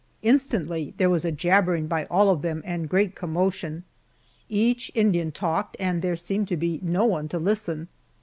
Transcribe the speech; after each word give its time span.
Instantly 0.23 0.95
there 0.97 1.11
was 1.11 1.23
a 1.25 1.31
jabbering 1.31 1.85
by 1.85 2.05
all 2.05 2.31
of 2.31 2.41
them 2.41 2.63
and 2.65 2.89
great 2.89 3.13
commotion. 3.13 3.83
Each 4.49 4.89
Indian 4.95 5.31
talked 5.31 5.77
and 5.79 6.01
there 6.01 6.15
seemed 6.15 6.47
to 6.47 6.57
be 6.57 6.79
no 6.81 7.05
one 7.05 7.27
to 7.27 7.37
listen. 7.37 7.87